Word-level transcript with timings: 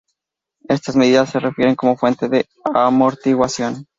Estas 0.67 0.95
medidas 0.95 1.29
se 1.29 1.39
refieren 1.39 1.75
como 1.75 1.95
fuente 1.95 2.27
de 2.27 2.47
amortiguación. 2.73 3.85